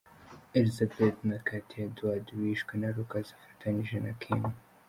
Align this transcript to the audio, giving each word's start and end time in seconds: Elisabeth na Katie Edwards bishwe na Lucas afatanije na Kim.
Elisabeth 0.57 1.17
na 1.29 1.37
Katie 1.47 1.81
Edwards 1.87 2.31
bishwe 2.37 2.73
na 2.81 2.89
Lucas 2.95 3.27
afatanije 3.37 3.97
na 4.05 4.13
Kim. 4.21 4.41